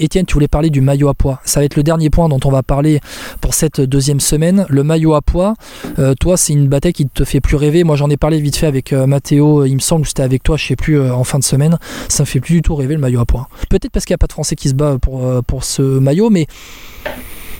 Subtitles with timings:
[0.00, 1.40] Étienne, tu voulais parler du maillot à poids.
[1.44, 3.00] Ça va être le dernier point dont on va parler
[3.40, 4.66] pour cette deuxième semaine.
[4.68, 5.54] Le maillot à poids,
[5.98, 7.84] euh, toi, c'est une bataille qui te fait plus rêver.
[7.84, 10.56] Moi, j'en ai parlé vite fait avec euh, Mathéo, il me semble, c'était avec toi,
[10.56, 11.78] je sais plus, euh, en fin de semaine.
[12.08, 13.48] Ça me fait plus du tout rêver le maillot à poids.
[13.70, 16.30] Peut-être parce qu'il n'y a pas de Français qui se bat pour, pour ce maillot,
[16.30, 16.46] mais.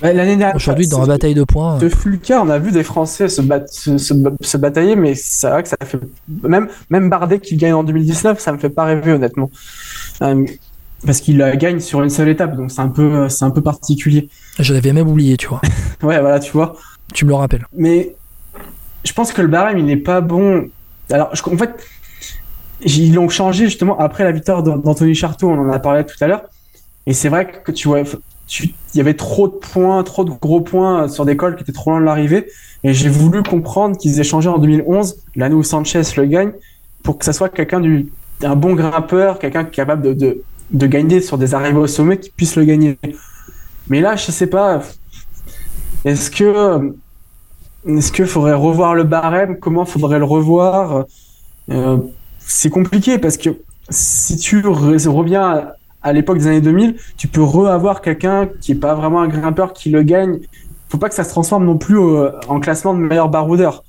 [0.01, 1.77] L'année dernière, aujourd'hui, dans la bataille de points.
[1.77, 1.89] De
[2.31, 5.99] on a vu des Français se, se, se, batailler, mais c'est vrai que ça fait.
[6.43, 9.51] Même, même Bardet qui gagne en 2019, ça me fait pas rêver, honnêtement
[11.05, 14.29] parce qu'il gagne sur une seule étape, donc c'est un peu, c'est un peu particulier.
[14.59, 15.61] Je l'avais même oublié, tu vois.
[16.03, 16.75] ouais, voilà, tu vois.
[17.13, 17.65] Tu me le rappelles.
[17.73, 18.15] Mais
[19.03, 20.69] je pense que le barème, il n'est pas bon.
[21.11, 21.71] Alors, en fait,
[22.81, 26.27] ils l'ont changé justement après la victoire d'Anthony Charteau, on en a parlé tout à
[26.27, 26.43] l'heure.
[27.05, 30.61] Et c'est vrai que tu vois, il y avait trop de points, trop de gros
[30.61, 32.47] points sur des cols qui étaient trop loin de l'arrivée.
[32.83, 36.51] Et j'ai voulu comprendre qu'ils aient changé en 2011, l'année où Sanchez le gagne,
[37.03, 38.11] pour que ça soit quelqu'un du,
[38.43, 42.55] un bon grimpeur, quelqu'un capable de de gagner sur des arrivées au sommet qui puissent
[42.55, 42.97] le gagner.
[43.87, 44.81] Mais là, je sais pas.
[46.05, 46.93] Est-ce que
[47.87, 49.57] est-ce qu'il faudrait revoir le barème?
[49.59, 51.05] Comment faudrait le revoir?
[51.71, 51.97] Euh,
[52.39, 53.49] C'est compliqué parce que
[53.89, 58.95] si tu reviens à, l'époque des années 2000, tu peux re-avoir quelqu'un qui est pas
[58.95, 60.39] vraiment un grimpeur qui le gagne.
[60.89, 61.99] Faut pas que ça se transforme non plus
[62.47, 63.83] en classement de meilleur baroudeur.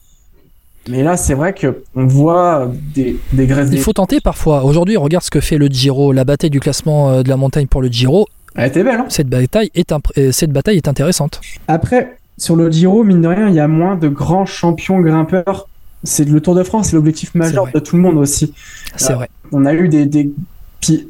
[0.88, 3.68] Mais là, c'est vrai que on voit des, des graisses.
[3.72, 4.64] Il faut tenter parfois.
[4.64, 7.66] Aujourd'hui, regarde ce que fait le Giro, la bataille du classement euh, de la montagne
[7.66, 8.26] pour le Giro.
[8.54, 9.00] Elle était belle.
[9.00, 11.40] Hein cette, bataille est euh, cette bataille est intéressante.
[11.68, 15.68] Après, sur le Giro, mine de rien, il y a moins de grands champions grimpeurs.
[16.02, 18.54] C'est le Tour de France, c'est l'objectif majeur de tout le monde aussi.
[18.96, 19.28] C'est vrai.
[19.52, 20.32] On a eu des, des...
[20.80, 21.08] Puis,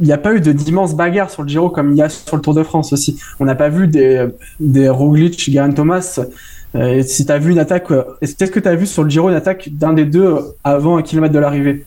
[0.00, 2.08] il n'y a pas eu de d'immenses bagarres sur le Giro comme il y a
[2.08, 3.18] sur le Tour de France aussi.
[3.40, 4.26] On n'a pas vu des,
[4.60, 6.26] des Roglic, Garen Thomas euh,
[7.02, 9.28] si tu as vu une attaque, euh, est-ce que tu as vu sur le Giro
[9.28, 11.84] une attaque d'un des deux euh, avant un kilomètre de l'arrivée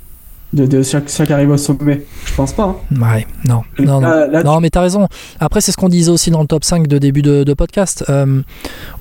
[0.54, 2.64] de, de ceux, qui arrivent au sommet Je pense pas.
[2.64, 3.02] Hein.
[3.02, 3.62] Ouais, non.
[3.80, 4.44] Non, non.
[4.44, 5.08] non mais t'as raison.
[5.40, 8.06] Après, c'est ce qu'on disait aussi dans le top 5 de début de, podcast.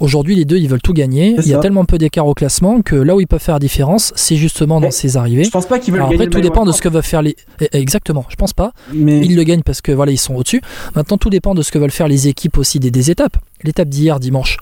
[0.00, 1.36] Aujourd'hui, les deux, ils veulent tout gagner.
[1.38, 3.60] Il y a tellement peu d'écart au classement que là où ils peuvent faire la
[3.60, 5.44] différence, c'est justement dans ces arrivées.
[5.44, 7.36] Je pense pas qu'ils veulent Après, tout dépend de ce que veulent faire les.
[7.60, 8.72] Eh, eh, exactement, je pense pas.
[8.92, 9.20] Mais...
[9.20, 10.62] Ils le gagnent parce que voilà, ils sont au-dessus.
[10.94, 13.36] Maintenant, tout dépend de ce que veulent faire les équipes aussi des, des étapes.
[13.62, 14.58] L'étape d'hier, dimanche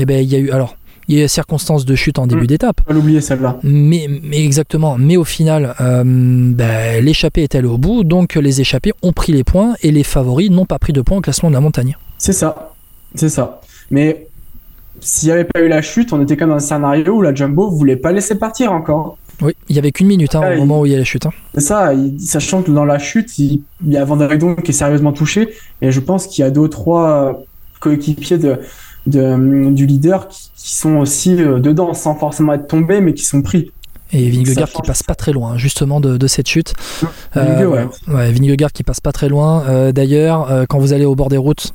[0.00, 0.50] eh ben, il y a eu.
[0.50, 0.76] Alors,
[1.08, 2.46] il y a circonstances de chute en début mmh.
[2.46, 2.80] d'étape.
[2.82, 3.58] Pas l'oublier celle-là.
[3.62, 4.96] Mais, mais, exactement.
[4.98, 9.32] Mais au final, euh, ben, l'échappée est allée au bout, donc les échappés ont pris
[9.32, 11.96] les points et les favoris n'ont pas pris de points au classement de la montagne.
[12.18, 12.74] C'est ça.
[13.14, 13.60] C'est ça.
[13.90, 14.26] Mais
[15.00, 17.22] s'il n'y avait pas eu la chute, on était quand même dans un scénario où
[17.22, 19.16] la Jumbo voulait pas laisser partir encore.
[19.40, 21.24] Oui, il y avait qu'une minute hein, au moment où il y a la chute.
[21.26, 21.32] Hein.
[21.54, 24.18] C'est ça, sachant que dans la chute, il, y a Van
[24.56, 27.40] qui est sérieusement touché, et je pense qu'il y a deux ou trois
[27.78, 28.58] coéquipiers de,
[29.08, 33.42] de, du leader qui, sont aussi euh, dedans sans forcément être tombés mais qui sont
[33.42, 33.72] pris.
[34.12, 36.72] Et Vingegaard qui passe pas très loin justement de, de cette chute.
[37.36, 37.86] Euh, ouais.
[38.08, 38.32] ouais.
[38.32, 39.64] Vingegaard qui passe pas très loin.
[39.68, 41.72] Euh, D'ailleurs, euh, quand vous allez au bord des routes,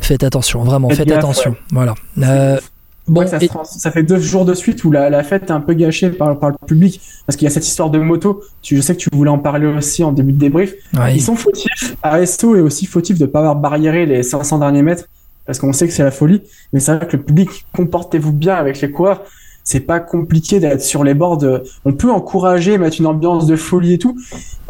[0.00, 1.54] faites attention, vraiment, faites, attention.
[1.70, 1.94] Voilà.
[2.18, 2.58] Euh,
[3.06, 5.74] bon, ça, ça, fait deux jours de suite où la, la fête est un peu
[5.74, 8.42] gâchée par, par le public parce qu'il y a cette histoire de moto.
[8.60, 10.74] Tu, je sais que tu voulais en parler aussi en début de débrief.
[11.12, 11.96] Ils sont fautifs.
[12.02, 15.04] ASO est aussi fautif de ne pas avoir barriéré les 500 derniers mètres
[15.46, 16.42] parce qu'on sait que c'est la folie.
[16.72, 19.22] Mais c'est vrai que le public, comportez-vous bien avec les coureurs.
[19.62, 21.38] C'est pas compliqué d'être sur les bords.
[21.38, 21.62] De...
[21.84, 24.18] On peut encourager, mettre une ambiance de folie et tout.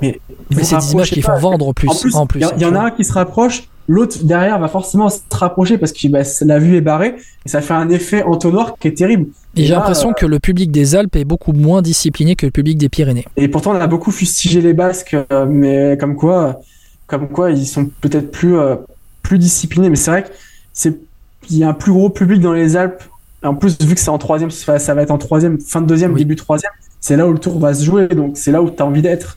[0.01, 0.21] Mais,
[0.63, 1.89] c'est des images qui font vendre plus.
[2.15, 5.19] En plus, il y, en a un qui se rapproche, l'autre derrière va forcément se
[5.31, 8.89] rapprocher parce que bah, la vue est barrée et ça fait un effet entonnoir qui
[8.89, 9.27] est terrible.
[9.57, 12.53] Et, j'ai l'impression euh, que le public des Alpes est beaucoup moins discipliné que le
[12.53, 13.27] public des Pyrénées.
[13.37, 16.61] Et pourtant, on a beaucoup fustigé les Basques, euh, mais comme quoi,
[17.07, 18.77] comme quoi, ils sont peut-être plus, euh,
[19.23, 19.91] plus disciplinés.
[19.91, 20.29] Mais c'est vrai que
[20.75, 20.99] c'est
[21.51, 23.03] il y a un plus gros public dans les Alpes.
[23.43, 26.15] En plus, vu que c'est en troisième, ça va être en troisième, fin de deuxième,
[26.15, 28.09] début troisième, c'est là où le tour va se jouer.
[28.09, 29.33] Donc c'est là où tu as envie d'être.